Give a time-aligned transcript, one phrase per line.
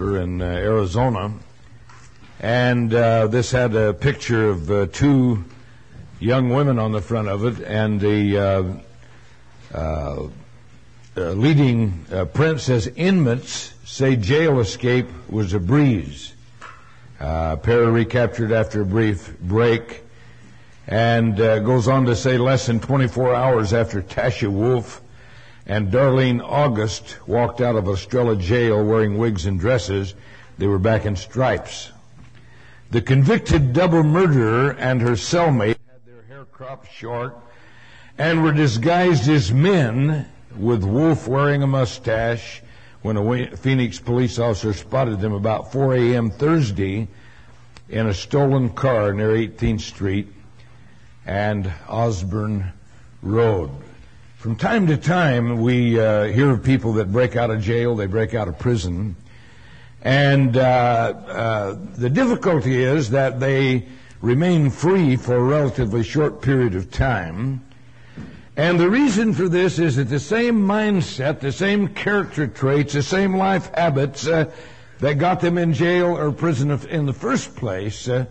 [0.00, 1.32] in uh, Arizona,
[2.40, 5.44] and uh, this had a picture of uh, two
[6.20, 10.28] young women on the front of it, and the uh, uh,
[11.16, 16.34] uh, leading print says inmates say jail escape was a breeze.
[17.18, 20.04] Pair recaptured after a brief break,
[20.86, 25.00] and goes on to say less than 24 hours after Tasha Wolfe
[25.68, 30.14] and Darlene August walked out of Estrella jail wearing wigs and dresses.
[30.56, 31.92] They were back in stripes.
[32.90, 37.36] The convicted double murderer and her cellmate had their hair cropped short
[38.16, 42.62] and were disguised as men with Wolf wearing a mustache
[43.02, 46.30] when a Phoenix police officer spotted them about 4 a.m.
[46.30, 47.06] Thursday
[47.90, 50.28] in a stolen car near 18th Street
[51.26, 52.72] and Osborn
[53.22, 53.70] Road.
[54.38, 58.06] From time to time, we uh, hear of people that break out of jail, they
[58.06, 59.16] break out of prison.
[60.00, 63.88] And uh, uh, the difficulty is that they
[64.20, 67.66] remain free for a relatively short period of time.
[68.56, 73.02] And the reason for this is that the same mindset, the same character traits, the
[73.02, 74.52] same life habits uh,
[75.00, 78.26] that got them in jail or prison in the first place uh,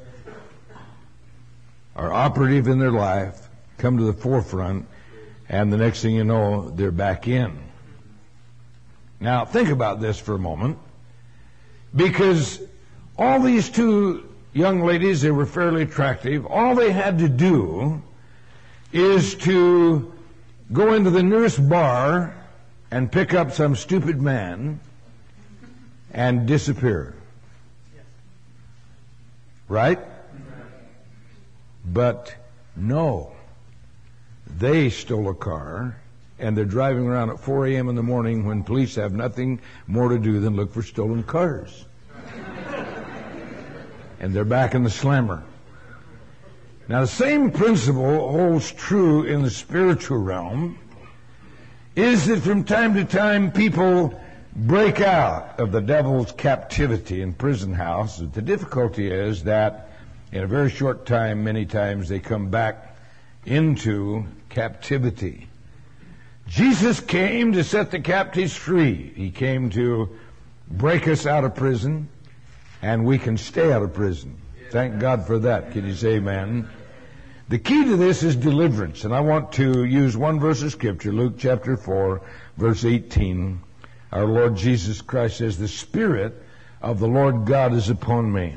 [1.98, 4.86] are operative in their life, come to the forefront
[5.50, 7.58] and the next thing you know, they're back in.
[9.20, 10.78] Now, think about this for a moment,
[11.96, 12.62] because
[13.18, 16.46] all these two young ladies, they were fairly attractive.
[16.46, 18.02] All they had to do
[18.92, 20.14] is to
[20.72, 22.36] go into the nearest bar
[22.92, 24.80] and pick up some stupid man
[26.12, 27.16] and disappear.
[29.68, 30.00] Right?
[31.86, 32.36] But
[32.76, 33.37] no.
[34.58, 35.98] They stole a car
[36.40, 37.90] and they're driving around at 4 a.m.
[37.90, 41.86] in the morning when police have nothing more to do than look for stolen cars.
[44.20, 45.44] and they're back in the slammer.
[46.88, 50.80] Now, the same principle holds true in the spiritual realm
[51.96, 54.20] is that from time to time people
[54.56, 58.18] break out of the devil's captivity in prison house.
[58.18, 59.90] The difficulty is that
[60.32, 62.96] in a very short time, many times they come back
[63.46, 65.48] into captivity.
[66.48, 69.12] Jesus came to set the captives free.
[69.16, 70.10] He came to
[70.70, 72.10] break us out of prison,
[72.82, 74.38] and we can stay out of prison.
[74.72, 75.72] Thank God for that.
[75.72, 76.70] Can you say amen?
[77.50, 81.14] The key to this is deliverance, and I want to use one verse of scripture,
[81.14, 82.22] Luke chapter 4,
[82.58, 83.62] verse 18.
[84.12, 86.42] Our Lord Jesus Christ says, The Spirit
[86.82, 88.56] of the Lord God is upon me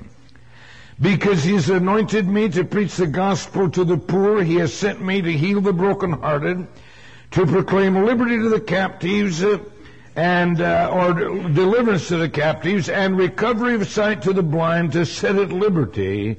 [1.00, 4.42] because he has anointed me to preach the gospel to the poor.
[4.42, 6.66] He has sent me to heal the brokenhearted,
[7.32, 9.58] to proclaim liberty to the captives, uh,
[10.16, 15.06] and uh, or deliverance to the captives, and recovery of sight to the blind, to
[15.06, 16.36] set at liberty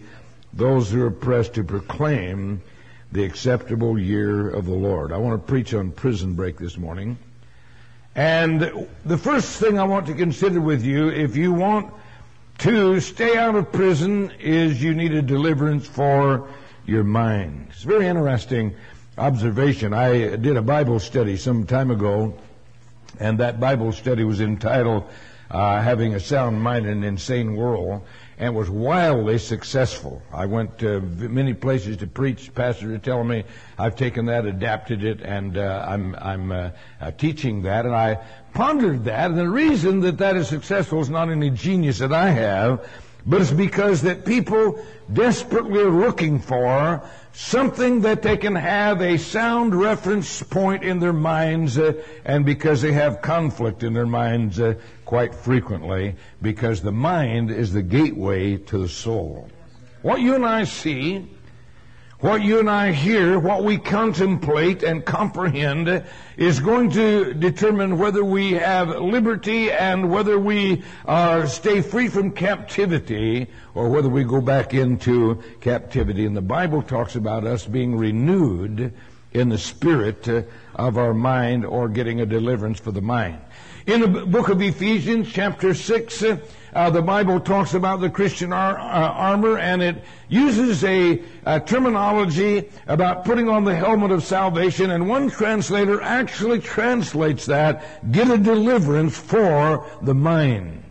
[0.54, 2.62] those who are oppressed, to proclaim
[3.12, 5.12] the acceptable year of the Lord.
[5.12, 7.18] I want to preach on prison break this morning.
[8.14, 11.94] And the first thing I want to consider with you, if you want
[12.62, 16.48] to stay out of prison is you need a deliverance for
[16.86, 17.70] your mind.
[17.72, 18.76] It's a very interesting
[19.18, 19.96] observation.
[19.96, 22.38] I did a Bible study some time ago,
[23.20, 25.06] and that Bible study was entitled
[25.50, 28.04] uh, Having a Sound Mind in an Insane World
[28.38, 30.22] and was wildly successful.
[30.32, 32.54] I went to many places to preach.
[32.54, 33.44] Pastors are telling me
[33.78, 37.86] I've taken that, adapted it, and uh, I'm, I'm uh, uh, teaching that.
[37.86, 38.20] And I
[38.54, 42.30] pondered that, and the reason that that is successful is not any genius that I
[42.30, 42.88] have,
[43.26, 47.04] but it's because that people desperately are looking for
[47.34, 51.94] something that they can have a sound reference point in their minds, uh,
[52.26, 54.74] and because they have conflict in their minds uh,
[55.06, 59.48] quite frequently, because the mind is the gateway to the soul.
[60.02, 61.28] What you and I see
[62.22, 66.04] what you and I hear, what we contemplate and comprehend
[66.38, 72.32] is going to determine whether we have liberty and whether we uh, stay free from
[72.32, 76.28] captivity or whether we go back into captivity.
[76.28, 78.94] And the Bible talks about us being renewed
[79.32, 80.44] in the spirit uh,
[80.76, 83.40] of our mind or getting a deliverance for the mind.
[83.88, 86.38] In the book of Ephesians, chapter 6, uh,
[86.74, 91.60] uh, the Bible talks about the Christian ar- uh, armor and it uses a, a,
[91.60, 98.30] terminology about putting on the helmet of salvation and one translator actually translates that, get
[98.30, 100.84] a deliverance for the mind.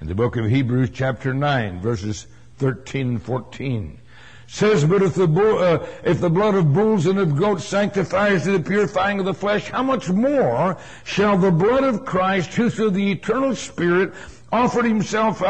[0.00, 2.26] In the book of Hebrews chapter 9 verses
[2.58, 4.00] 13 and 14
[4.48, 8.42] says, but if the, bull, uh, if the blood of bulls and of goats sanctifies
[8.42, 12.68] to the purifying of the flesh, how much more shall the blood of Christ, who
[12.68, 14.12] through the eternal Spirit
[14.52, 15.46] offered himself uh,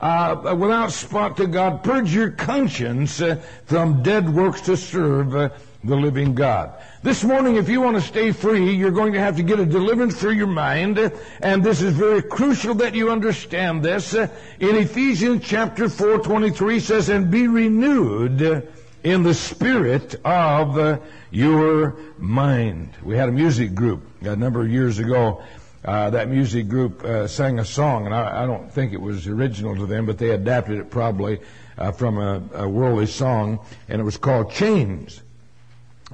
[0.00, 1.84] uh, uh, without spot to God.
[1.84, 3.36] Purge your conscience uh,
[3.66, 5.50] from dead works to serve uh,
[5.84, 6.72] the living God.
[7.02, 9.66] This morning, if you want to stay free, you're going to have to get a
[9.66, 10.98] deliverance through your mind,
[11.40, 14.12] and this is very crucial that you understand this.
[14.14, 14.28] In
[14.60, 18.68] Ephesians chapter 4, 23 says, and be renewed
[19.04, 21.00] in the spirit of
[21.30, 22.88] your mind.
[23.04, 25.44] We had a music group a number of years ago.
[25.86, 29.28] Uh, that music group uh, sang a song, and I, I, don't think it was
[29.28, 31.38] original to them, but they adapted it probably
[31.78, 35.22] uh, from a, a worldly song, and it was called Chains.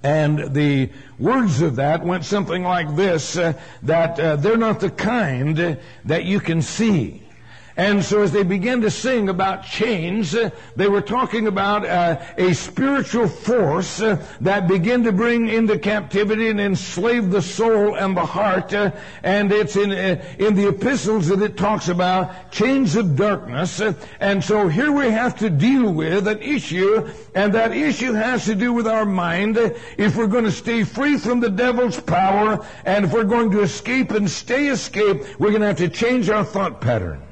[0.03, 3.55] And the words of that went something like this, uh,
[3.85, 7.22] that uh, they're not the kind that you can see.
[7.77, 12.21] And so as they began to sing about chains, uh, they were talking about uh,
[12.37, 18.17] a spiritual force uh, that began to bring into captivity and enslave the soul and
[18.17, 18.75] the heart.
[18.75, 18.91] Uh,
[19.23, 23.81] and it's in, uh, in the epistles that it talks about chains of darkness.
[23.81, 28.45] Uh, and so here we have to deal with an issue, and that issue has
[28.45, 29.57] to do with our mind.
[29.97, 33.61] If we're going to stay free from the devil's power, and if we're going to
[33.61, 37.23] escape and stay escaped, we're going to have to change our thought pattern.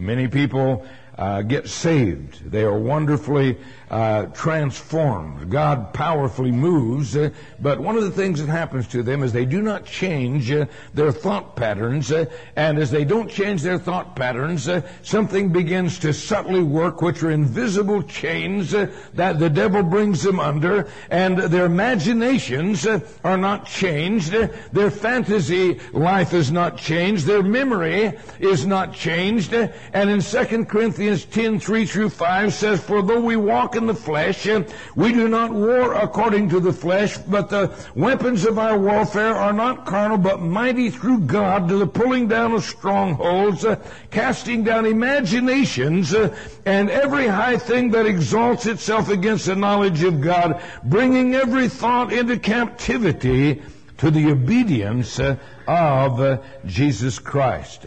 [0.00, 0.86] Many people
[1.20, 2.50] uh, get saved.
[2.50, 3.58] They are wonderfully
[3.90, 5.50] uh, transformed.
[5.50, 9.44] God powerfully moves, uh, but one of the things that happens to them is they
[9.44, 10.64] do not change uh,
[10.94, 12.24] their thought patterns, uh,
[12.56, 17.22] and as they don't change their thought patterns, uh, something begins to subtly work, which
[17.22, 22.86] are invisible chains that the devil brings them under, and their imaginations
[23.24, 24.32] are not changed,
[24.72, 31.09] their fantasy life is not changed, their memory is not changed, and in 2 Corinthians
[31.10, 34.46] 10, 3 through 5 says, For though we walk in the flesh.
[34.94, 39.52] We do not war according to the flesh, but the weapons of our warfare are
[39.52, 43.76] not carnal, but mighty through God to the pulling down of strongholds, uh,
[44.10, 46.34] casting down imaginations, uh,
[46.64, 52.12] and every high thing that exalts itself against the knowledge of God, bringing every thought
[52.12, 53.62] into captivity
[53.98, 55.36] to the obedience uh,
[55.66, 57.86] of Jesus Christ.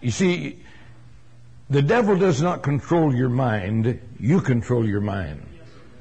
[0.00, 0.64] You see,
[1.70, 5.46] the devil does not control your mind, you control your mind.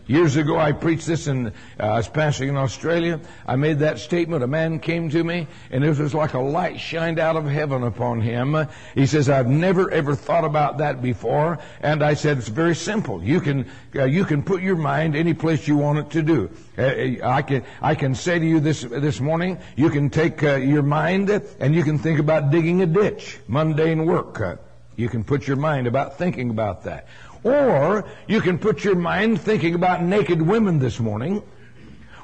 [0.07, 1.51] Years ago, I preached this and uh,
[1.83, 3.19] I was pastoring in Australia.
[3.45, 4.43] I made that statement.
[4.43, 7.83] A man came to me and it was like a light shined out of heaven
[7.83, 8.57] upon him.
[8.95, 11.59] He says, I've never ever thought about that before.
[11.81, 13.23] And I said, it's very simple.
[13.23, 16.49] You can, uh, you can put your mind any place you want it to do.
[16.75, 20.41] Uh, uh I can, I can say to you this, this morning, you can take
[20.41, 23.37] uh, your mind and you can think about digging a ditch.
[23.47, 24.68] Mundane work.
[24.99, 27.07] You can put your mind about thinking about that.
[27.43, 31.41] Or you can put your mind thinking about naked women this morning.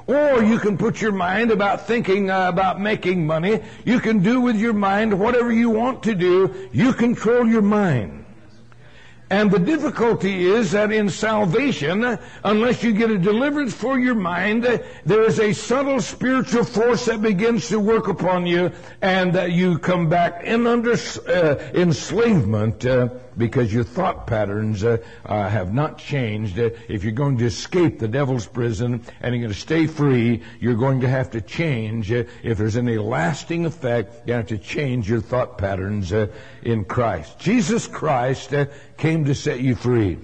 [0.07, 3.63] Or you can put your mind about thinking uh, about making money.
[3.86, 6.69] You can do with your mind whatever you want to do.
[6.74, 8.25] You control your mind.
[9.30, 14.63] And the difficulty is that in salvation, unless you get a deliverance for your mind,
[14.63, 19.80] there is a subtle spiritual force that begins to work upon you, and that you
[19.80, 22.86] come back in under uh, enslavement.
[22.86, 26.57] Uh, because your thought patterns uh, uh, have not changed.
[26.60, 30.42] Uh, if you're going to escape the devil's prison and you're going to stay free,
[30.60, 32.12] you're going to have to change.
[32.12, 36.13] If there's any lasting effect, you have to change your thought patterns
[36.63, 37.38] in Christ.
[37.39, 38.54] Jesus Christ
[38.97, 40.18] came to set you free.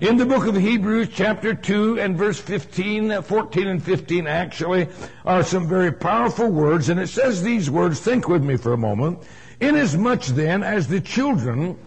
[0.00, 4.88] In the book of Hebrews, chapter 2 and verse 15, 14 and 15 actually,
[5.24, 8.76] are some very powerful words, and it says these words, think with me for a
[8.76, 9.20] moment.
[9.60, 11.78] Inasmuch then as the children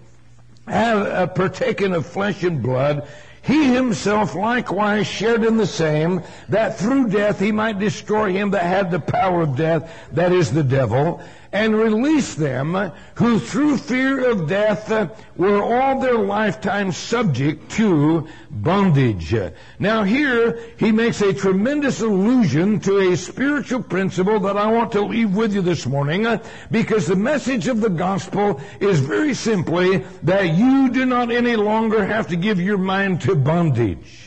[0.65, 3.05] have uh, partaken of flesh and blood,
[3.41, 8.63] he himself likewise shared in the same, that through death he might destroy him that
[8.63, 11.21] had the power of death, that is the devil,
[11.51, 17.71] and release them uh, who through fear of death uh, were all their lifetime subject
[17.71, 19.35] to bondage.
[19.79, 25.01] Now here he makes a tremendous allusion to a spiritual principle that I want to
[25.01, 29.97] leave with you this morning uh, because the message of the gospel is very simply
[30.23, 34.24] that you do not any longer have to give your mind to bondage.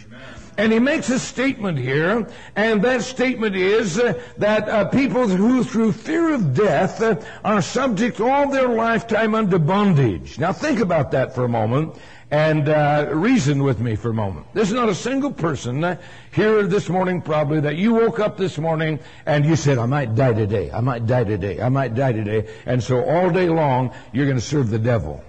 [0.59, 5.63] And he makes a statement here, and that statement is uh, that uh, people who
[5.63, 10.37] through fear of death uh, are subject all their lifetime unto bondage.
[10.37, 11.95] Now think about that for a moment
[12.33, 14.47] and uh, reason with me for a moment.
[14.53, 15.97] There's not a single person uh,
[16.33, 20.17] here this morning probably that you woke up this morning and you said, I might
[20.17, 22.53] die today, I might die today, I might die today.
[22.67, 25.25] And so all day long you're going to serve the devil.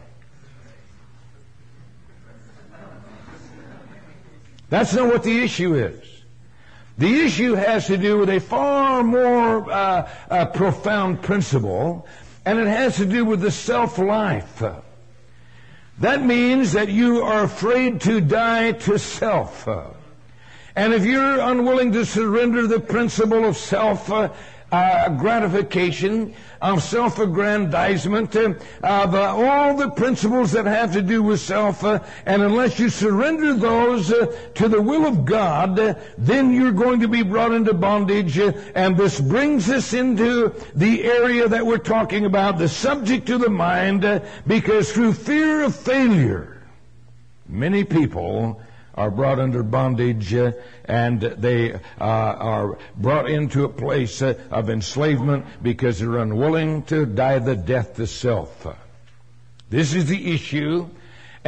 [4.70, 6.06] That's not what the issue is.
[6.98, 12.06] The issue has to do with a far more uh, uh, profound principle,
[12.46, 14.62] and it has to do with the self-life.
[16.00, 19.68] That means that you are afraid to die to self.
[20.76, 24.10] And if you're unwilling to surrender the principle of self,
[24.72, 31.40] uh, gratification, of self-aggrandizement, uh, of uh, all the principles that have to do with
[31.40, 36.52] self, uh, and unless you surrender those uh, to the will of God, uh, then
[36.54, 41.66] you're going to be brought into bondage, and this brings us into the area that
[41.66, 46.62] we're talking about, the subject to the mind, because through fear of failure,
[47.48, 48.62] many people
[49.00, 50.52] are brought under bondage uh,
[50.84, 57.06] and they uh, are brought into a place uh, of enslavement because they're unwilling to
[57.06, 58.68] die the death to self.
[59.70, 60.90] This is the issue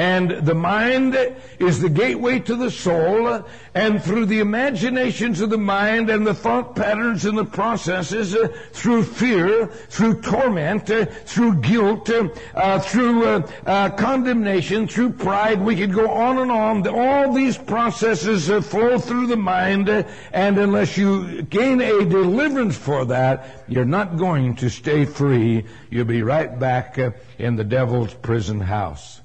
[0.01, 1.15] and the mind
[1.59, 6.33] is the gateway to the soul, and through the imaginations of the mind and the
[6.33, 13.25] thought patterns and the processes, uh, through fear, through torment, uh, through guilt, uh, through
[13.27, 16.87] uh, uh, condemnation, through pride, we could go on and on.
[16.87, 23.05] All these processes uh, flow through the mind, and unless you gain a deliverance for
[23.05, 25.63] that, you're not going to stay free.
[25.91, 26.97] You'll be right back
[27.37, 29.20] in the devil's prison house.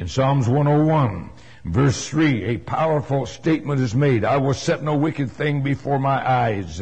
[0.00, 1.28] In Psalms 101,
[1.66, 4.24] verse 3, a powerful statement is made.
[4.24, 6.80] I will set no wicked thing before my eyes.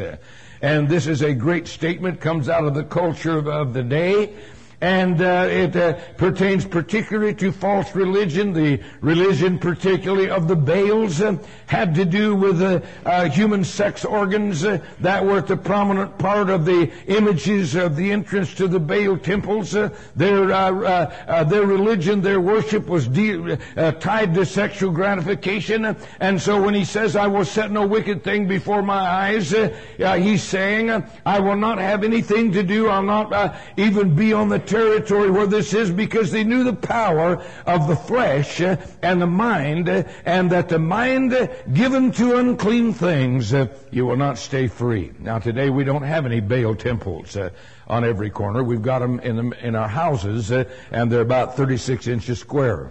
[0.63, 4.35] And this is a great statement, comes out of the culture of, of the day
[4.81, 8.53] and uh, it uh, pertains particularly to false religion.
[8.53, 14.65] The religion, particularly of the Baals, uh, had to do with uh, human sex organs
[14.65, 19.17] uh, that were the prominent part of the images of the entrance to the Baal
[19.17, 19.75] temples.
[19.75, 23.57] Uh, their their religion, their worship was de-
[24.01, 28.47] tied to sexual gratification, and so when he says, "I will set no wicked thing
[28.47, 29.55] before my eyes,"
[29.99, 30.91] he's saying,
[31.27, 32.89] "I will not have anything to do.
[32.89, 37.43] I'll not even be on the territory where this is because they knew the power
[37.67, 39.89] of the flesh and the mind,
[40.25, 41.33] and that the mind
[41.73, 43.53] given to unclean things,
[43.91, 45.13] you will not stay free.
[45.19, 47.37] Now, today we don't have any Baal temples.
[47.37, 47.51] Uh,
[47.89, 48.63] on every corner.
[48.63, 52.91] We've got them in, in our houses, uh, and they're about 36 inches square.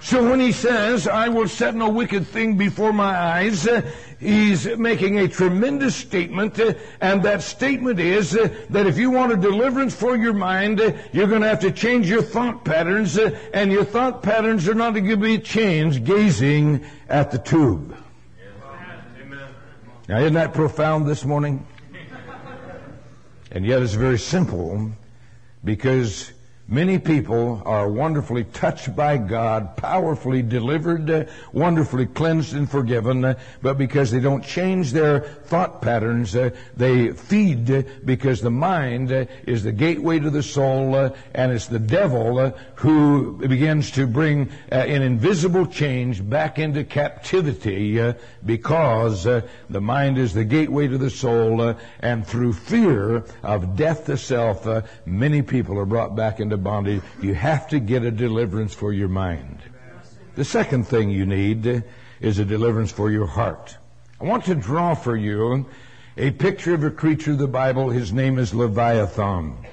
[0.00, 4.66] So when he says, I will set no wicked thing before my eyes, uh, he's
[4.76, 9.36] making a tremendous statement, uh, and that statement is uh, that if you want a
[9.36, 13.72] deliverance for your mind, uh, you're going to have to change your thought patterns, and
[13.72, 17.96] your thought patterns are not going to be changed gazing at the tube.
[20.08, 21.66] Now, isn't that profound this morning?
[23.50, 24.90] And yet it's very simple
[25.64, 26.33] because
[26.66, 33.34] Many people are wonderfully touched by God, powerfully delivered, uh, wonderfully cleansed and forgiven, uh,
[33.60, 39.12] but because they don't change their thought patterns, uh, they feed uh, because the mind
[39.46, 45.02] is the gateway to the soul, and it's the devil who begins to bring an
[45.02, 48.14] invisible change back into captivity
[48.46, 54.16] because the mind is the gateway to the soul, and through fear of death to
[54.16, 57.02] self, uh, many people are brought back into into bondage.
[57.20, 59.58] You have to get a deliverance for your mind.
[60.36, 61.84] The second thing you need
[62.20, 63.76] is a deliverance for your heart.
[64.20, 65.66] I want to draw for you
[66.16, 67.90] a picture of a creature of the Bible.
[67.90, 69.66] His name is Leviathan.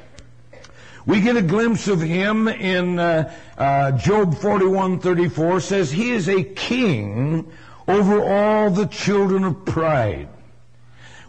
[1.06, 6.44] We get a glimpse of him in uh, uh, Job 41:34 says he is a
[6.44, 7.52] king
[7.88, 10.30] over all the children of pride.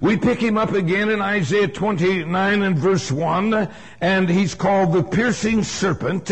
[0.03, 3.69] We pick him up again in Isaiah 29 and verse 1,
[4.01, 6.29] and he's called the piercing serpent.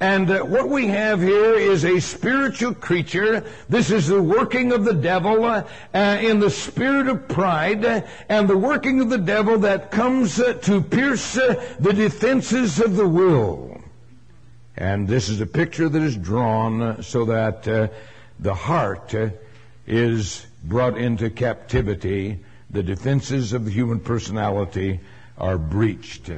[0.00, 3.44] And what we have here is a spiritual creature.
[3.68, 8.56] This is the working of the devil uh, in the spirit of pride, and the
[8.56, 13.82] working of the devil that comes uh, to pierce uh, the defenses of the will.
[14.78, 19.14] And this is a picture that is drawn so that the heart
[19.86, 22.38] is brought into captivity
[22.70, 25.00] the defenses of the human personality
[25.38, 26.30] are breached.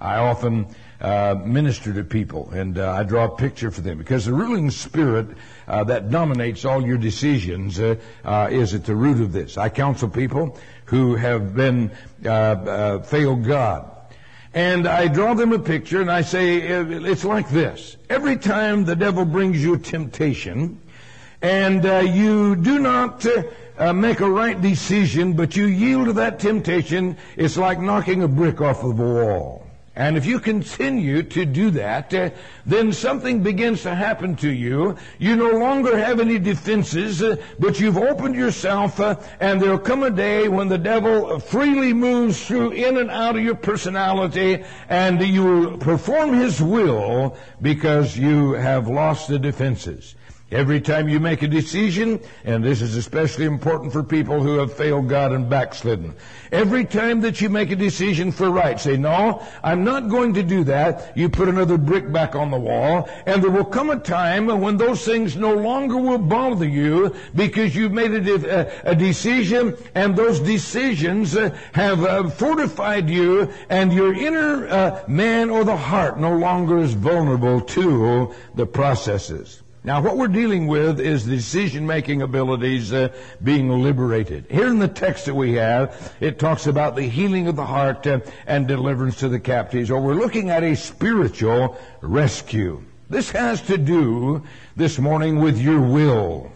[0.00, 0.66] I often
[1.00, 4.70] uh, minister to people and uh, I draw a picture for them because the ruling
[4.70, 5.28] spirit
[5.66, 9.56] uh, that dominates all your decisions uh, uh, is at the root of this.
[9.56, 11.90] I counsel people who have been
[12.26, 13.88] uh, failed God.
[14.54, 17.96] And I draw them a picture and I say, it's like this.
[18.10, 20.78] Every time the devil brings you temptation
[21.40, 21.82] and
[22.14, 23.24] you do not
[23.78, 28.28] uh, make a right decision, but you yield to that temptation, it's like knocking a
[28.28, 29.62] brick off of a wall.
[29.94, 32.30] And if you continue to do that, uh,
[32.64, 34.96] then something begins to happen to you.
[35.18, 40.02] You no longer have any defenses, uh, but you've opened yourself, uh, and there'll come
[40.02, 45.20] a day when the devil freely moves through in and out of your personality, and
[45.20, 50.14] you will perform his will because you have lost the defenses.
[50.52, 54.70] Every time you make a decision, and this is especially important for people who have
[54.70, 56.14] failed God and backslidden,
[56.52, 60.42] every time that you make a decision for right, say, no, I'm not going to
[60.42, 63.98] do that, you put another brick back on the wall, and there will come a
[63.98, 68.94] time when those things no longer will bother you because you've made a, de- a
[68.94, 75.64] decision, and those decisions uh, have uh, fortified you, and your inner uh, man or
[75.64, 79.61] the heart no longer is vulnerable to the processes.
[79.84, 83.08] Now, what we're dealing with is decision-making abilities uh,
[83.42, 84.46] being liberated.
[84.48, 88.06] Here in the text that we have, it talks about the healing of the heart
[88.06, 92.80] uh, and deliverance to the captives, or we're looking at a spiritual rescue.
[93.10, 94.44] This has to do
[94.76, 96.52] this morning with your will.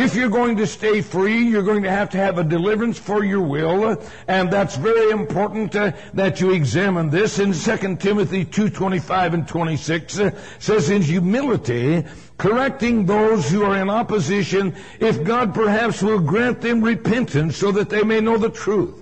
[0.00, 3.22] If you're going to stay free, you're going to have to have a deliverance for
[3.22, 7.38] your will, and that's very important uh, that you examine this.
[7.38, 12.02] In 2 Timothy 2:25 and 26 uh, says, "In humility,
[12.38, 17.90] correcting those who are in opposition, if God perhaps will grant them repentance, so that
[17.90, 18.94] they may know the truth,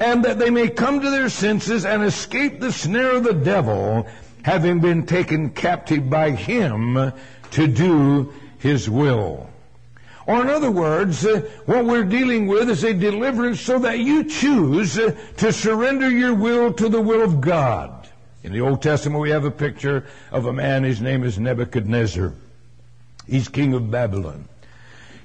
[0.00, 4.06] and that they may come to their senses and escape the snare of the devil,
[4.44, 7.12] having been taken captive by him
[7.50, 9.50] to do his will."
[10.28, 14.24] Or in other words, uh, what we're dealing with is a deliverance so that you
[14.24, 18.10] choose uh, to surrender your will to the will of God.
[18.42, 22.34] In the Old Testament, we have a picture of a man, his name is Nebuchadnezzar.
[23.26, 24.46] He's king of Babylon.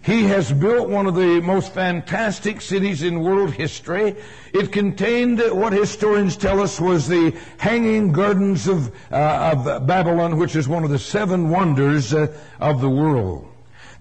[0.03, 4.15] He has built one of the most fantastic cities in world history.
[4.53, 10.55] It contained what historians tell us was the hanging gardens of, uh, of Babylon, which
[10.55, 12.27] is one of the seven wonders uh,
[12.62, 13.52] of the world.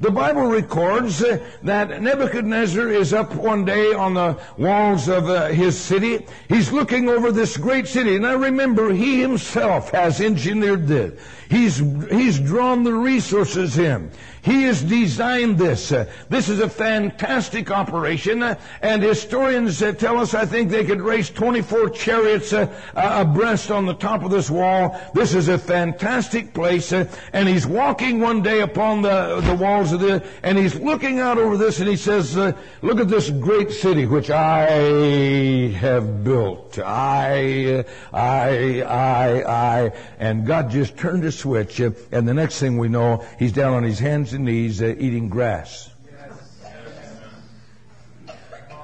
[0.02, 5.47] The Bible records uh, that Nebuchadnezzar is up one day on the walls of uh,
[5.47, 6.26] his city.
[6.49, 8.18] He's looking over this great city.
[8.18, 11.23] Now remember, he himself has engineered this.
[11.52, 11.76] He's,
[12.11, 14.10] he's drawn the resources in.
[14.43, 15.93] He has designed this.
[15.93, 20.84] Uh, this is a fantastic operation, uh, and historians uh, tell us I think they
[20.84, 25.00] could race 24 chariots uh, uh, abreast on the top of this wall.
[25.15, 29.93] This is a fantastic place, uh, and he's walking one day upon the, the walls
[29.93, 33.71] of the, and he's looking out over this, and he says, look at this great
[33.71, 36.80] city which I have built.
[36.80, 42.89] I, I, I, I, and God just turned a switch, and the next thing we
[42.89, 45.91] know, he's down on his hands and knees uh, eating grass.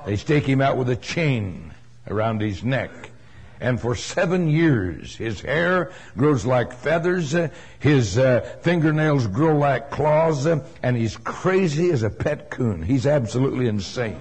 [0.05, 1.73] They stake him out with a chain
[2.09, 2.91] around his neck.
[3.61, 7.49] And for seven years, his hair grows like feathers, uh,
[7.81, 12.83] his uh, fingernails grow like claws, uh, and he's crazy as a pet coon.
[12.83, 14.21] He's absolutely insane.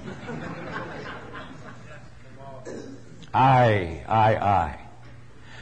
[3.33, 4.86] I, I, I.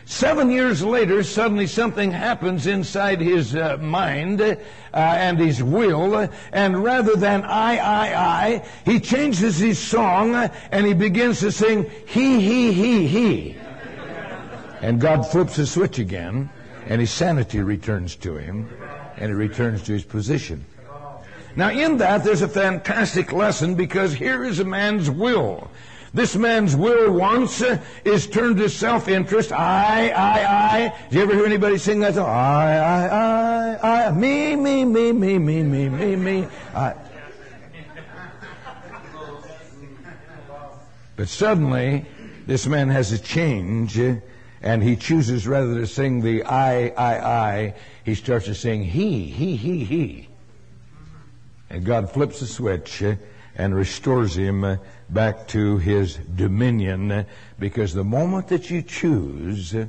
[0.08, 4.56] Seven years later, suddenly something happens inside his uh, mind uh,
[4.94, 10.36] and his will, and rather than I, I, I, he changes his song
[10.72, 13.58] and he begins to sing he, he, he, he.
[14.82, 16.52] And God flips the switch again,
[16.86, 18.70] and his sanity returns to him,
[19.18, 20.66] and he returns to his position.
[21.56, 25.72] Now, in that, there's a fantastic lesson because here is a man's will.
[26.16, 29.52] This man's will once uh, is turned to self-interest.
[29.52, 30.94] I, I, I.
[31.10, 32.30] Do you ever hear anybody sing that song?
[32.30, 34.12] I, I, I, I.
[34.12, 36.48] Me, me, me, me, me, me, me, me.
[36.74, 36.94] I.
[41.18, 42.06] But suddenly,
[42.48, 44.16] this man has a change, uh,
[44.62, 47.74] and he chooses rather to sing the I, I, I,
[48.06, 50.30] he starts to sing he, he, he, he.
[51.70, 53.16] And God flips the switch uh,
[53.56, 54.78] and restores him uh,
[55.10, 57.24] back to his dominion uh,
[57.60, 59.88] because the moment that you choose uh,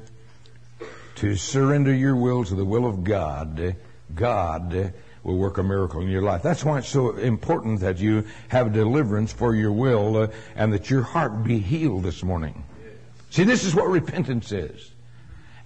[1.17, 3.77] to surrender your will to the will of God,
[4.15, 6.43] God will work a miracle in your life.
[6.43, 10.89] That's why it's so important that you have deliverance for your will uh, and that
[10.91, 12.65] your heart be healed this morning.
[13.31, 14.93] See, this is what repentance is.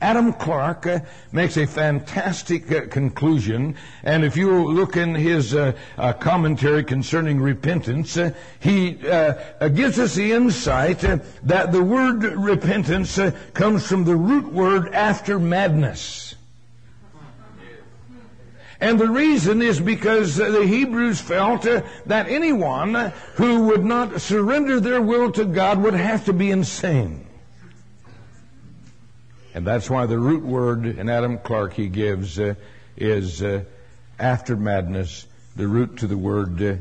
[0.00, 5.72] Adam Clarke uh, makes a fantastic uh, conclusion, and if you look in his uh,
[5.98, 13.18] uh commentary concerning repentance, uh, he uh, gives us the insight that the word repentance
[13.52, 16.34] comes from the root word after madness.
[18.80, 25.02] And the reason is because the Hebrews felt that anyone who would not surrender their
[25.02, 27.26] will to God would have to be insane.
[29.54, 32.54] And that's why the root word in Adam Clarke he gives uh,
[32.96, 33.64] is uh,
[34.18, 36.74] after madness, the root to the word uh,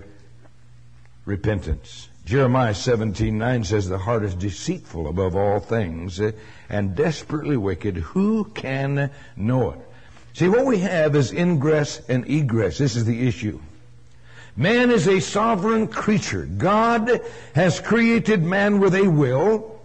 [1.26, 2.10] repentance.
[2.26, 6.32] Jeremiah 17:9 says the heart is deceitful above all things uh,
[6.70, 7.98] and desperately wicked.
[7.98, 9.80] Who can know it?
[10.34, 12.78] See, what we have is ingress and egress.
[12.78, 13.60] This is the issue.
[14.56, 16.46] Man is a sovereign creature.
[16.46, 17.22] God
[17.56, 19.79] has created man with a will,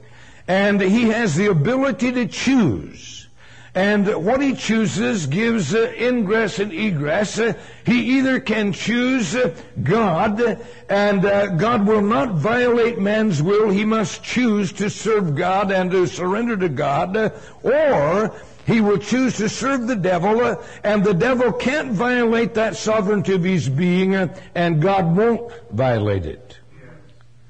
[0.47, 3.29] and he has the ability to choose.
[3.77, 7.41] And what he chooses gives uh, ingress and egress.
[7.41, 7.55] Uh,
[7.85, 9.53] he either can choose uh,
[9.83, 13.71] God, and uh, God will not violate man's will.
[13.71, 17.33] He must choose to serve God and to surrender to God,
[17.65, 18.33] or
[18.65, 23.35] he will choose to serve the devil, uh, and the devil can't violate that sovereignty
[23.35, 26.59] of his being, uh, and God won't violate it.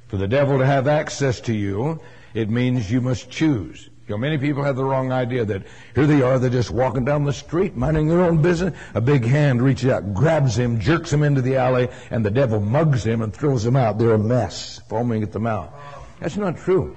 [0.09, 2.00] For the devil to have access to you,
[2.35, 3.88] it means you must choose.
[4.07, 5.62] You know, many people have the wrong idea that
[5.94, 8.77] here they are, they're just walking down the street, minding their own business.
[8.92, 12.61] A big hand reaches out, grabs him, jerks him into the alley, and the devil
[12.61, 13.99] mugs him and throws him out.
[13.99, 15.73] They're a mess, foaming at the mouth.
[16.20, 16.94] That's not true.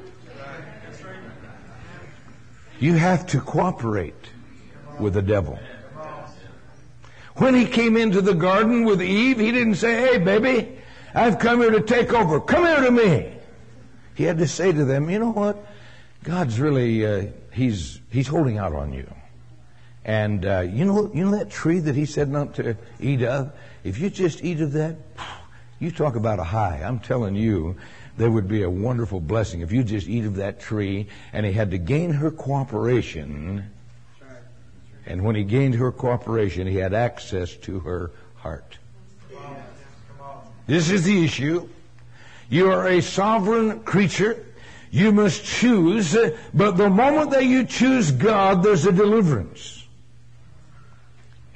[2.80, 4.13] You have to cooperate
[5.00, 5.58] with the devil.
[7.38, 10.80] When he came into the garden with Eve, he didn't say, Hey, baby,
[11.13, 12.41] I've come here to take over.
[12.41, 13.37] Come here to me.
[14.17, 15.63] He had to say to them, You know what?
[16.23, 19.08] God's really, uh, he's, he's holding out on you.
[20.03, 23.51] And uh, you know, you know that tree that he said not to eat of.
[23.84, 24.95] If you just eat of that,
[25.80, 26.82] you talk about a high.
[26.84, 27.77] I'm telling you,
[28.17, 31.10] there would be a wonderful blessing if you just eat of that tree.
[31.32, 33.69] And he had to gain her cooperation.
[35.06, 38.80] And when he gained her cooperation, he had access to her heart.
[40.65, 41.69] This is the issue.
[42.49, 44.43] You are a sovereign creature.
[44.89, 46.15] You must choose,
[46.53, 49.77] but the moment that you choose God, there's a deliverance.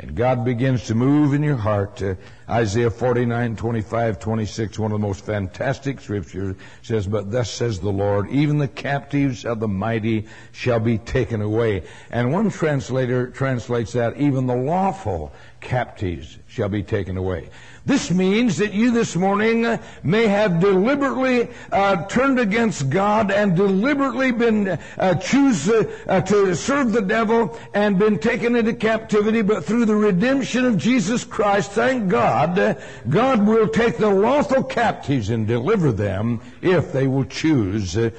[0.01, 2.01] And God begins to move in your heart.
[2.01, 2.15] Uh,
[2.49, 7.91] Isaiah 49, 25, 26, one of the most fantastic scriptures says, But thus says the
[7.91, 11.83] Lord, even the captives of the mighty shall be taken away.
[12.09, 17.51] And one translator translates that, even the lawful captives shall be taken away.
[17.83, 24.31] This means that you this morning may have deliberately uh, turned against God and deliberately
[24.31, 29.85] been uh, choose uh, to serve the devil and been taken into captivity, but through
[29.85, 32.77] the redemption of Jesus Christ, thank God,
[33.09, 38.11] God will take the lawful captives and deliver them if they will choose uh,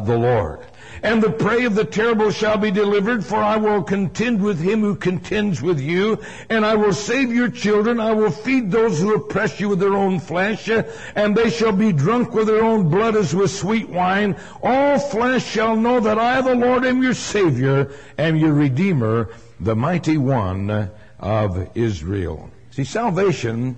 [0.00, 0.60] the Lord.
[1.04, 4.80] And the prey of the terrible shall be delivered, for I will contend with him
[4.80, 8.00] who contends with you, and I will save your children.
[8.00, 10.66] I will feed those who oppress you with their own flesh,
[11.14, 14.34] and they shall be drunk with their own blood as with sweet wine.
[14.62, 19.28] All flesh shall know that I, the Lord, am your Savior, am your Redeemer,
[19.60, 20.90] the mighty one
[21.20, 22.48] of Israel.
[22.70, 23.76] See, salvation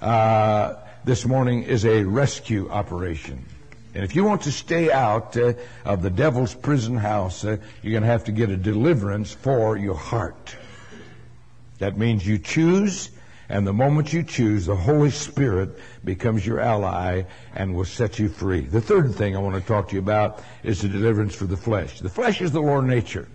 [0.00, 3.44] uh, this morning is a rescue operation.
[3.94, 5.54] And if you want to stay out uh,
[5.84, 9.76] of the devil's prison house, uh, you're going to have to get a deliverance for
[9.76, 10.56] your heart.
[11.78, 13.10] That means you choose,
[13.48, 17.22] and the moment you choose, the Holy Spirit becomes your ally
[17.54, 18.62] and will set you free.
[18.62, 21.56] The third thing I want to talk to you about is the deliverance for the
[21.56, 22.00] flesh.
[22.00, 23.28] The flesh is the lower nature.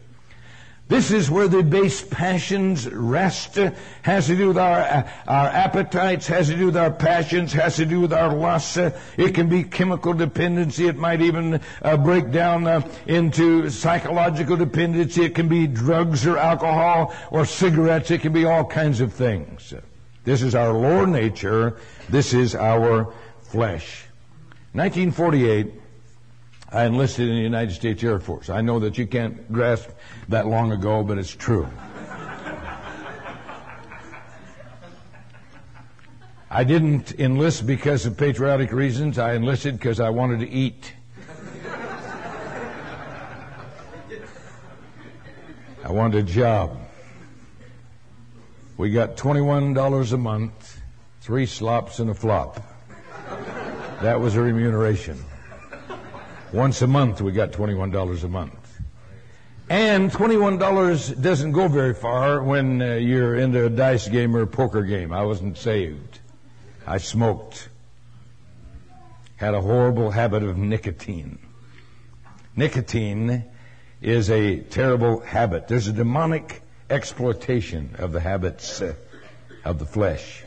[0.90, 3.60] This is where the base passions rest.
[4.02, 7.86] Has to do with our, our appetites, has to do with our passions, has to
[7.86, 8.76] do with our lusts.
[9.16, 10.88] It can be chemical dependency.
[10.88, 15.26] It might even uh, break down uh, into psychological dependency.
[15.26, 18.10] It can be drugs or alcohol or cigarettes.
[18.10, 19.76] It can be all kinds of things.
[20.24, 21.78] This is our lower nature.
[22.10, 24.06] This is our flesh.
[24.74, 25.72] 1948,
[26.72, 28.50] I enlisted in the United States Air Force.
[28.50, 29.90] I know that you can't grasp
[30.28, 31.68] that long ago, but it's true.
[36.52, 39.18] I didn't enlist because of patriotic reasons.
[39.18, 40.94] I enlisted because I wanted to eat.
[45.84, 46.80] I wanted a job.
[48.78, 50.82] We got $21 a month,
[51.22, 52.62] three slops and a flop.
[54.02, 55.24] That was a remuneration.
[56.52, 58.82] Once a month, we got $21 a month.
[59.70, 64.48] And $21 doesn't go very far when uh, you're into a dice game or a
[64.48, 65.14] poker game.
[65.14, 66.20] I wasn't saved.
[66.88, 67.70] I smoked.
[69.36, 71.38] Had a horrible habit of nicotine.
[72.56, 73.46] Nicotine
[74.02, 75.68] is a terrible habit.
[75.68, 78.96] There's a demonic exploitation of the habits uh,
[79.64, 80.44] of the flesh.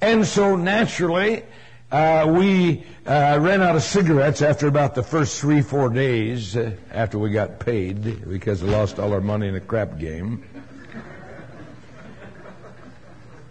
[0.00, 1.42] And so naturally,
[1.90, 6.70] uh, we uh, ran out of cigarettes after about the first three, four days uh,
[6.92, 10.44] after we got paid because we lost all our money in a crap game.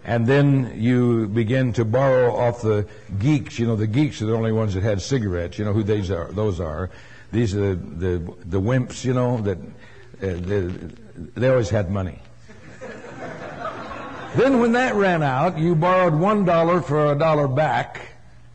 [0.04, 3.58] And then you begin to borrow off the geeks.
[3.58, 5.58] You know, the geeks are the only ones that had cigarettes.
[5.58, 6.32] You know who these are?
[6.32, 6.90] Those are.
[7.32, 9.04] These are the the, the wimps.
[9.04, 9.58] You know that
[10.22, 10.86] uh,
[11.36, 12.18] they always had money.
[14.34, 18.09] then when that ran out, you borrowed one dollar for a dollar back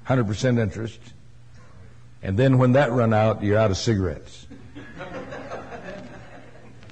[0.07, 0.99] 100% interest.
[2.21, 4.47] And then when that run out, you're out of cigarettes.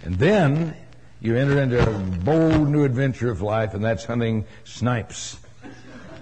[0.03, 0.75] and then
[1.21, 5.39] you enter into a bold new adventure of life, and that's hunting snipes.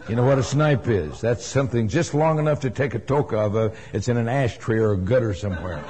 [0.08, 1.22] You know what a snipe is?
[1.22, 3.56] That's something just long enough to take a toke of.
[3.56, 5.84] Uh, it's in an ash ashtray or a gutter somewhere.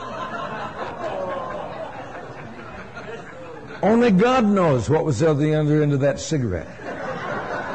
[3.81, 6.69] Only God knows what was at the other end of that cigarette.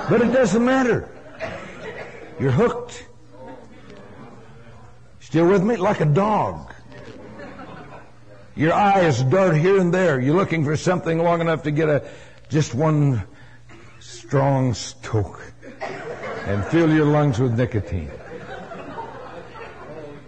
[0.08, 1.08] But it doesn't matter.
[2.38, 3.08] You're hooked.
[5.36, 5.76] Still with me?
[5.76, 6.72] Like a dog.
[8.54, 10.18] Your eyes dart here and there.
[10.18, 12.08] You're looking for something long enough to get a
[12.48, 13.22] just one
[14.00, 15.52] strong stoke
[16.46, 18.10] and fill your lungs with nicotine.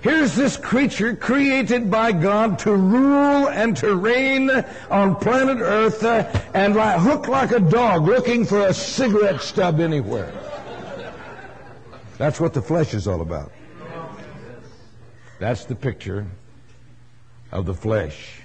[0.03, 4.51] Here's this creature created by God to rule and to reign
[4.91, 9.81] on planet Earth uh, and like, hook like a dog looking for a cigarette stub
[9.81, 10.31] anywhere.
[12.19, 13.53] That's what the flesh is all about.
[15.39, 16.27] That's the picture
[17.53, 18.41] of the flesh.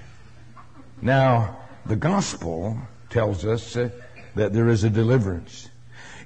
[1.01, 2.77] Now, the gospel
[3.09, 3.89] tells us uh,
[4.35, 5.69] that there is a deliverance.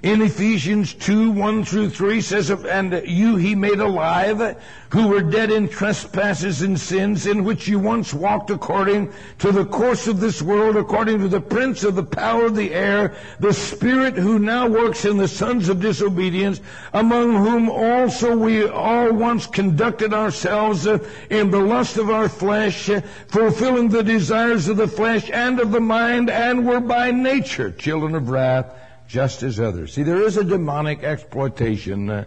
[0.00, 4.56] In Ephesians 2, 1 through 3 says, And you he made alive,
[4.90, 9.64] who were dead in trespasses and sins, in which you once walked according to the
[9.64, 13.52] course of this world, according to the prince of the power of the air, the
[13.52, 16.60] spirit who now works in the sons of disobedience,
[16.92, 22.88] among whom also we all once conducted ourselves in the lust of our flesh,
[23.26, 28.14] fulfilling the desires of the flesh and of the mind, and were by nature children
[28.14, 28.77] of wrath,
[29.08, 29.94] just as others.
[29.94, 32.24] See, there is a demonic exploitation uh,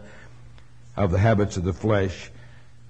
[0.97, 2.31] of the habits of the flesh,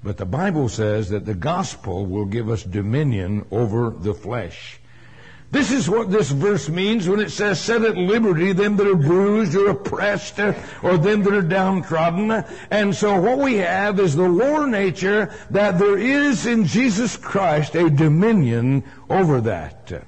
[0.02, 4.80] but the Bible says that the gospel will give us dominion over the flesh.
[5.52, 8.96] This is what this verse means when it says, set at liberty them that are
[8.96, 12.46] bruised or oppressed uh, or them that are downtrodden.
[12.72, 17.76] And so what we have is the lower nature that there is in Jesus Christ
[17.76, 20.06] a dominion over that.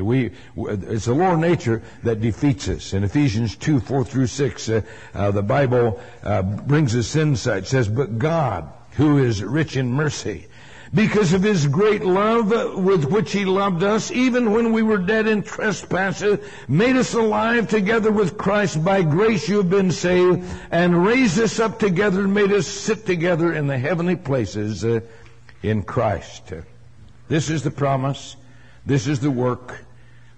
[0.00, 2.92] We, it's the lower nature that defeats us.
[2.92, 4.82] In Ephesians 2, 4 through 6, uh,
[5.14, 7.64] uh, the Bible uh, brings us insight.
[7.64, 10.46] It says, But God, who is rich in mercy,
[10.94, 15.26] because of his great love with which he loved us, even when we were dead
[15.26, 18.84] in trespasses, made us alive together with Christ.
[18.84, 23.04] By grace you have been saved, and raised us up together and made us sit
[23.04, 25.00] together in the heavenly places uh,
[25.62, 26.52] in Christ.
[27.28, 28.36] This is the promise.
[28.84, 29.84] This is the work.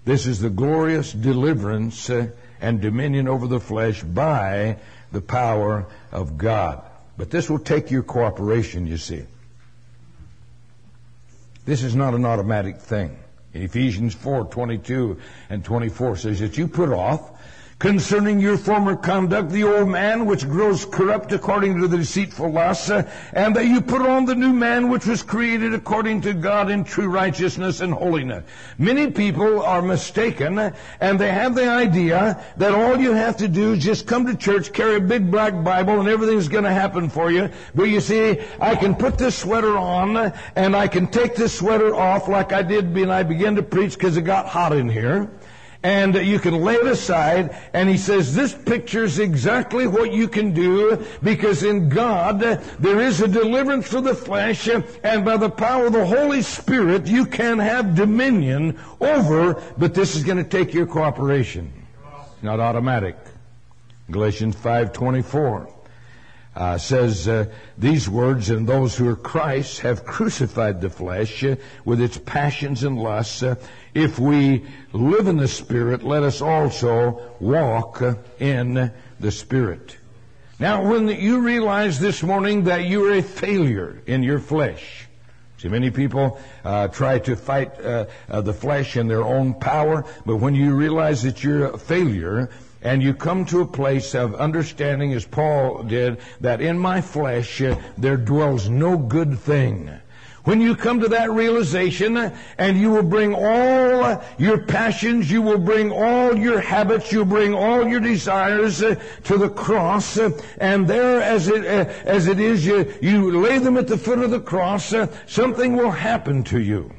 [0.05, 2.27] This is the glorious deliverance uh,
[2.61, 4.77] and dominion over the flesh by
[5.11, 6.81] the power of God.
[7.17, 9.23] But this will take your cooperation, you see.
[11.65, 13.17] This is not an automatic thing.
[13.53, 17.31] Ephesians 4, 22 and 24 says that you put off
[17.79, 22.89] concerning your former conduct, the old man which grows corrupt according to the deceitful lusts,
[22.89, 26.83] and that you put on the new man which was created according to God in
[26.83, 28.43] true righteousness and holiness.
[28.77, 33.73] Many people are mistaken, and they have the idea that all you have to do
[33.73, 37.09] is just come to church, carry a big black Bible, and everything's going to happen
[37.09, 37.49] for you.
[37.73, 41.95] But you see, I can put this sweater on, and I can take this sweater
[41.95, 45.29] off like I did when I began to preach because it got hot in here
[45.81, 47.55] and you can lay it aside.
[47.73, 53.21] And he says this pictures exactly what you can do because in God there is
[53.21, 54.67] a deliverance for the flesh,
[55.03, 59.61] and by the power of the Holy Spirit you can have dominion over.
[59.77, 61.71] But this is going to take your cooperation.
[62.33, 63.15] It's not automatic.
[64.11, 65.73] Galatians five twenty four.
[66.55, 67.45] Uh, says uh,
[67.77, 72.83] these words, and those who are Christ have crucified the flesh uh, with its passions
[72.83, 73.43] and lusts.
[73.93, 78.03] If we live in the Spirit, let us also walk
[78.39, 79.97] in the Spirit.
[80.59, 85.09] Now, when you realize this morning that you're a failure in your flesh,
[85.59, 90.05] See, many people uh, try to fight uh, uh, the flesh in their own power,
[90.25, 92.49] but when you realize that you're a failure
[92.81, 97.61] and you come to a place of understanding, as Paul did, that in my flesh
[97.61, 99.91] uh, there dwells no good thing.
[100.49, 102.17] When you come to that realization
[102.57, 107.53] and you will bring all your passions, you will bring all your habits, you bring
[107.53, 112.39] all your desires uh, to the cross uh, and there as it, uh, as it
[112.39, 114.91] is, you, you lay them at the foot of the cross,
[115.27, 116.91] something will happen to you,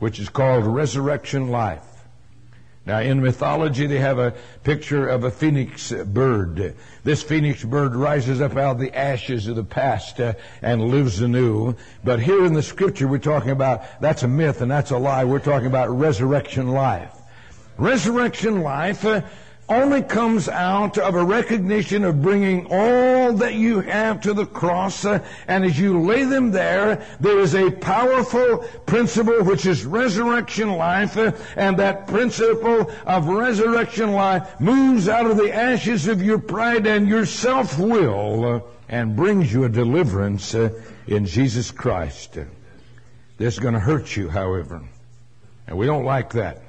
[0.00, 1.87] which is called resurrection life.
[2.88, 4.32] Now, in mythology, they have a
[4.64, 6.74] picture of a phoenix bird.
[7.04, 11.20] This phoenix bird rises up out of the ashes of the past uh, and lives
[11.20, 11.76] anew.
[12.02, 15.24] But here in the scripture, we're talking about that's a myth and that's a lie.
[15.24, 17.14] We're talking about resurrection life.
[17.76, 19.04] Resurrection life.
[19.04, 19.20] Uh,
[19.68, 25.04] only comes out of a recognition of bringing all that you have to the cross.
[25.04, 30.72] Uh, and as you lay them there, there is a powerful principle which is resurrection
[30.72, 31.16] life.
[31.16, 36.86] Uh, and that principle of resurrection life moves out of the ashes of your pride
[36.86, 42.38] and your self-will uh, and brings you a deliverance in Jesus Christ.
[43.36, 44.82] This is going to hurt you, however.
[45.66, 46.62] And we don't like that.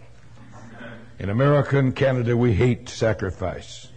[1.19, 3.89] In America and Canada, we hate sacrifice.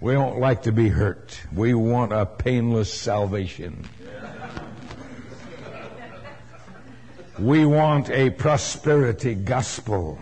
[0.00, 1.38] We don't like to be hurt.
[1.54, 3.86] We want a painless salvation.
[7.38, 10.18] We want a prosperity gospel.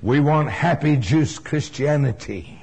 [0.00, 2.62] We want happy juice Christianity.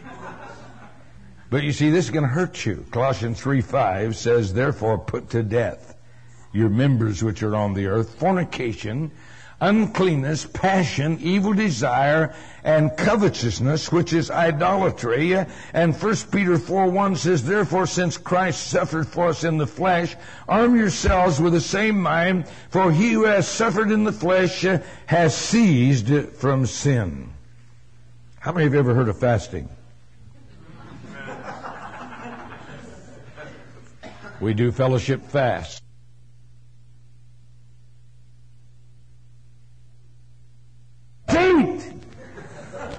[1.52, 2.86] But you see, this is going to hurt you.
[2.90, 5.96] Colossians 3 5 says, Therefore put to death
[6.54, 9.12] your members which are on the earth, fornication,
[9.64, 15.34] uncleanness, passion, evil desire, and covetousness, which is idolatry.
[15.74, 20.16] And 1 Peter 4 1 says, Therefore, since Christ suffered for us in the flesh,
[20.50, 24.66] arm yourselves with the same mind, for he who has suffered in the flesh
[25.06, 27.32] has ceased from sin.
[28.40, 29.70] How many of you ever heard of fasting?
[34.42, 35.83] We do fellowship fast.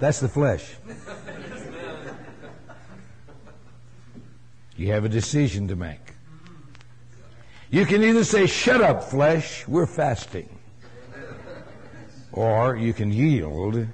[0.05, 0.63] That's the flesh.
[4.77, 6.13] You have a decision to make.
[7.71, 10.59] You can either say, shut up, flesh, we're fasting.
[12.33, 13.87] Or you can yield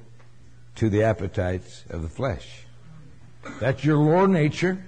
[0.75, 2.65] to the appetites of the flesh.
[3.61, 4.85] That's your lower nature.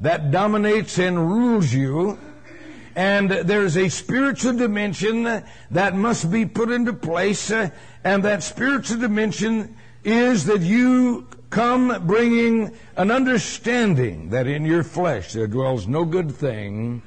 [0.00, 2.18] That dominates and rules you.
[2.96, 7.50] And there's a spiritual dimension that must be put into place.
[7.50, 7.68] Uh,
[8.04, 15.32] and that spiritual dimension is that you come bringing an understanding that in your flesh
[15.32, 17.02] there dwells no good thing,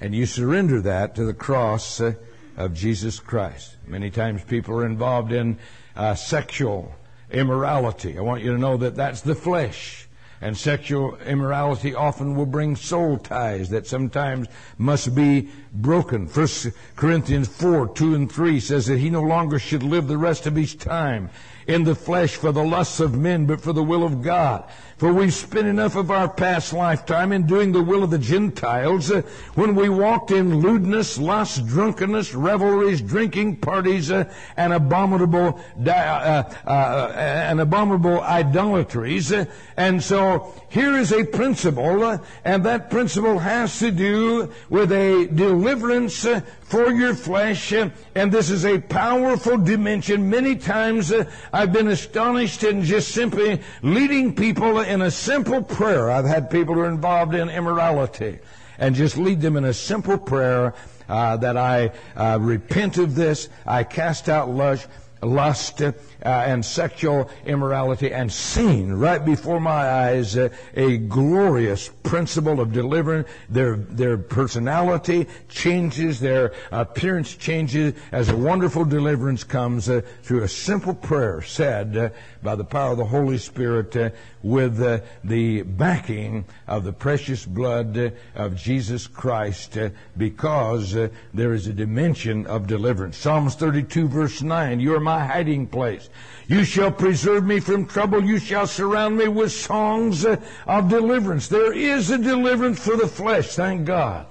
[0.00, 2.14] and you surrender that to the cross uh,
[2.56, 3.76] of Jesus Christ.
[3.86, 5.58] Many times people are involved in
[5.94, 6.94] uh, sexual
[7.30, 8.18] immorality.
[8.18, 10.08] I want you to know that that's the flesh.
[10.40, 16.28] And sexual immorality often will bring soul ties that sometimes must be broken.
[16.28, 20.46] First Corinthians 4, 2 and 3 says that he no longer should live the rest
[20.46, 21.30] of his time
[21.68, 24.64] in the flesh for the lusts of men, but for the will of God.
[24.98, 29.12] For we've spent enough of our past lifetime in doing the will of the Gentiles
[29.12, 29.22] uh,
[29.54, 34.24] when we walked in lewdness, lust, drunkenness, revelries, drinking parties, uh,
[34.56, 39.32] and abominable, uh, uh, and abominable idolatries.
[39.76, 45.28] And so here is a principle, uh, and that principle has to do with a
[45.32, 50.28] deliverance uh, for your flesh, uh, and this is a powerful dimension.
[50.28, 51.12] Many times
[51.52, 56.10] I've been astonished in just simply leading people in a simple prayer.
[56.10, 58.38] I've had people who are involved in immorality,
[58.78, 60.74] and just lead them in a simple prayer
[61.08, 64.88] uh, that I uh, repent of this, I cast out lust,
[65.22, 72.60] lust uh, and sexual immorality and seen right before my eyes uh, a glorious principle
[72.60, 73.28] of deliverance.
[73.48, 80.48] Their, their personality changes, their appearance changes as a wonderful deliverance comes uh, through a
[80.48, 82.08] simple prayer said uh,
[82.42, 84.10] by the power of the Holy Spirit uh,
[84.42, 89.76] with uh, the backing of the precious blood of Jesus Christ
[90.16, 90.92] because
[91.34, 93.16] there is a dimension of deliverance.
[93.16, 96.10] Psalms 32 verse 9, you are my hiding place.
[96.48, 98.22] You shall preserve me from trouble.
[98.22, 101.48] You shall surround me with songs uh, of deliverance.
[101.48, 104.26] There is a deliverance for the flesh, thank God.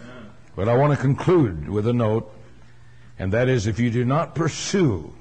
[0.00, 0.30] Amen.
[0.56, 2.32] But I want to conclude with a note,
[3.18, 5.12] and that is if you do not pursue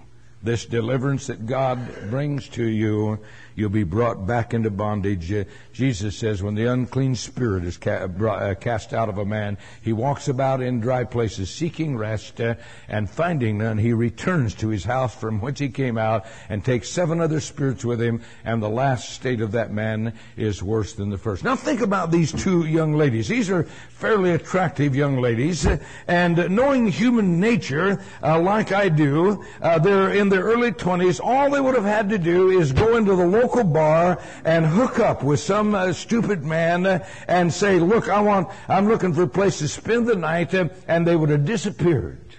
[0.41, 3.19] this deliverance that God brings to you,
[3.55, 5.31] you'll be brought back into bondage.
[5.31, 9.25] Uh, Jesus says when the unclean spirit is ca- brought, uh, cast out of a
[9.25, 12.55] man, he walks about in dry places seeking rest uh,
[12.87, 13.77] and finding none.
[13.77, 17.85] He returns to his house from whence he came out and takes seven other spirits
[17.85, 21.43] with him, and the last state of that man is worse than the first.
[21.43, 23.27] Now think about these two young ladies.
[23.27, 25.77] These are fairly attractive young ladies, uh,
[26.07, 31.19] and knowing human nature uh, like I do, uh, they're in their early 20s.
[31.23, 34.99] All they would have had to do is go into the local bar and hook
[34.99, 39.23] up with some uh, stupid man uh, and say, look, I want, I'm looking for
[39.23, 42.37] a place to spend the night, and they would have disappeared.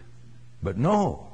[0.62, 1.33] But no.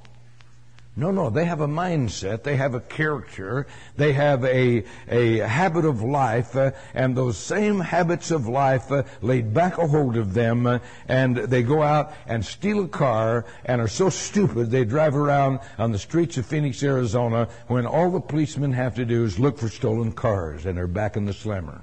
[0.96, 5.84] No, no, they have a mindset, they have a character, they have a, a habit
[5.84, 10.34] of life, uh, and those same habits of life uh, laid back a hold of
[10.34, 14.84] them, uh, and they go out and steal a car and are so stupid they
[14.84, 19.24] drive around on the streets of Phoenix, Arizona, when all the policemen have to do
[19.24, 21.82] is look for stolen cars, and they're back in the slammer.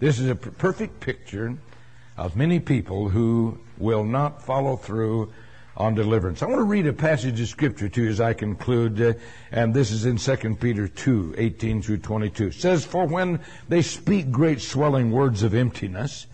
[0.00, 1.56] This is a perfect picture
[2.16, 5.32] of many people who will not follow through
[5.78, 6.42] on deliverance.
[6.42, 9.12] I want to read a passage of scripture to you as I conclude, uh,
[9.52, 12.48] and this is in 2 Peter 2, 18 through 22.
[12.48, 16.26] It says, For when they speak great swelling words of emptiness,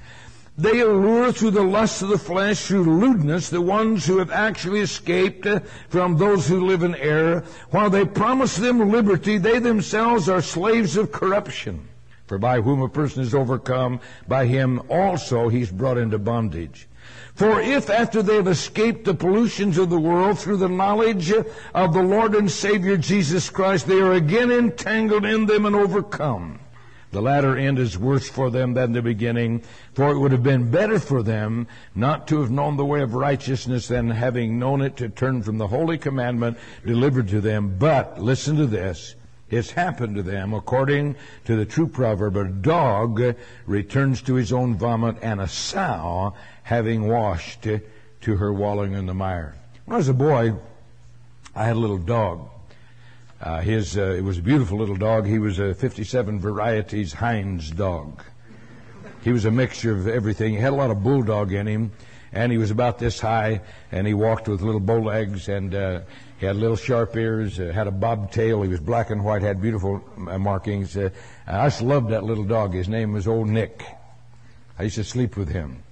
[0.57, 4.81] they allure through the lust of the flesh, through lewdness, the ones who have actually
[4.81, 7.45] escaped uh, from those who live in error.
[7.71, 11.87] While they promise them liberty, they themselves are slaves of corruption.
[12.27, 16.89] For by whom a person is overcome, by him also he's brought into bondage.
[17.35, 21.33] For if after they have escaped the pollutions of the world through the knowledge
[21.75, 26.61] of the Lord and Savior Jesus Christ, they are again entangled in them and overcome.
[27.11, 29.63] The latter end is worse for them than the beginning,
[29.95, 33.15] for it would have been better for them not to have known the way of
[33.15, 36.57] righteousness than having known it to turn from the holy commandment
[36.87, 37.77] delivered to them.
[37.79, 39.17] But, listen to this,
[39.51, 44.77] it's happened to them according to the true proverb, a dog returns to his own
[44.77, 49.55] vomit and a sow having washed to her wallowing in the mire.
[49.85, 50.55] When I was a boy,
[51.55, 52.49] I had a little dog.
[53.41, 55.27] Uh, his, uh, it was a beautiful little dog.
[55.27, 58.23] He was a 57 varieties Heinz dog.
[59.23, 60.55] He was a mixture of everything.
[60.55, 61.93] He had a lot of bulldog in him,
[62.33, 63.61] and he was about this high,
[63.93, 66.01] and he walked with little bow legs, and uh,
[66.39, 68.63] he had little sharp ears, uh, had a bob tail.
[68.63, 70.97] He was black and white, had beautiful uh, markings.
[70.97, 71.11] Uh,
[71.47, 72.73] I just loved that little dog.
[72.73, 73.85] His name was Old Nick.
[74.79, 75.84] I used to sleep with him.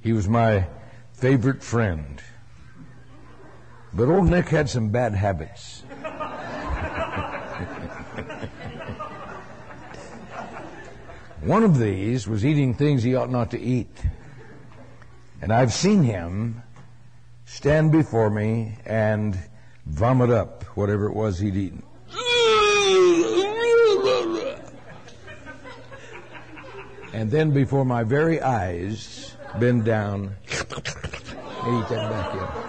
[0.00, 0.66] He was my
[1.12, 2.22] favorite friend.
[3.92, 5.82] But old Nick had some bad habits.
[11.40, 13.96] One of these was eating things he ought not to eat.
[15.40, 16.62] And I've seen him
[17.44, 19.38] stand before me and
[19.86, 21.82] vomit up whatever it was he'd eaten.
[27.12, 29.27] And then before my very eyes,
[29.58, 32.68] bend down, and eat that back in.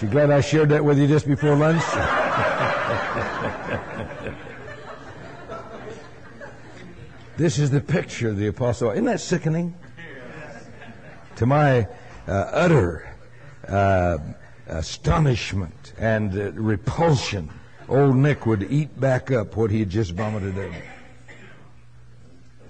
[0.00, 1.82] You glad I shared that with you just before lunch?
[7.36, 8.92] this is the picture of the apostle.
[8.92, 9.74] Isn't that sickening?
[11.36, 11.88] To my
[12.28, 13.12] uh, utter
[13.66, 14.18] uh,
[14.68, 17.50] astonishment and uh, repulsion,
[17.88, 20.80] old Nick would eat back up what he had just vomited out.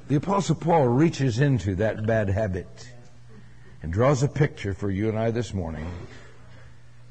[0.09, 2.91] The Apostle Paul reaches into that bad habit
[3.83, 5.87] and draws a picture for you and I this morning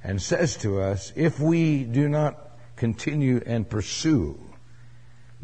[0.03, 4.39] and says to us, if we do not continue and pursue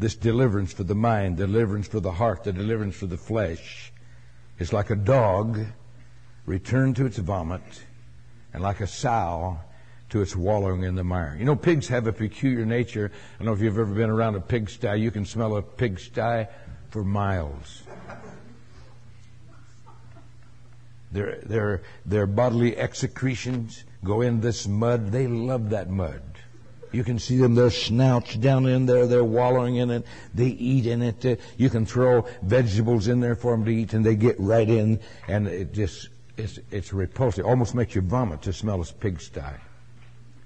[0.00, 3.92] this deliverance for the mind, deliverance for the heart, the deliverance for the flesh,
[4.58, 5.60] it's like a dog
[6.46, 7.84] returned to its vomit
[8.52, 9.60] and like a sow
[10.08, 11.36] to its wallowing in the mire.
[11.38, 13.12] You know, pigs have a peculiar nature.
[13.14, 14.96] I don't know if you've ever been around a pigsty.
[14.96, 16.46] You can smell a pigsty
[16.94, 17.82] for miles.
[21.10, 25.10] Their, their, their bodily excretions go in this mud.
[25.10, 26.22] They love that mud.
[26.92, 30.86] You can see them, their snouts down in there, they're wallowing in it, they eat
[30.86, 31.26] in it.
[31.26, 34.68] Uh, you can throw vegetables in there for them to eat, and they get right
[34.68, 37.44] in, and it just, it's, it's repulsive.
[37.44, 39.40] It Almost makes you vomit to smell a pigsty.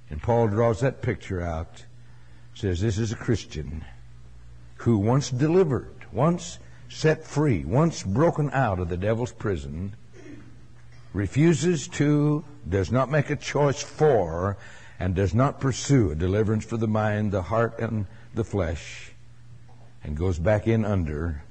[0.08, 1.84] And Paul draws that picture out,
[2.54, 3.84] says this is a Christian
[4.76, 9.94] who once delivered once set free, once broken out of the devil's prison,
[11.12, 14.56] refuses to, does not make a choice for,
[14.98, 19.12] and does not pursue a deliverance for the mind, the heart, and the flesh,
[20.02, 21.42] and goes back in under,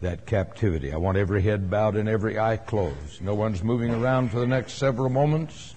[0.00, 0.92] that captivity.
[0.92, 3.20] I want every head bowed and every eye closed.
[3.20, 5.74] No one's moving around for the next several moments.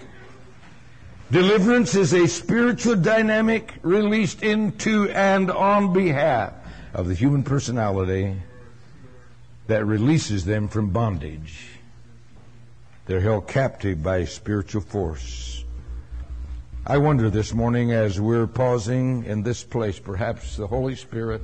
[1.30, 6.54] Deliverance is a spiritual dynamic released into and on behalf
[6.94, 8.40] of the human personality
[9.68, 11.68] that releases them from bondage.
[13.06, 15.66] They're held captive by a spiritual force.
[16.86, 21.42] I wonder this morning as we're pausing in this place, perhaps the Holy Spirit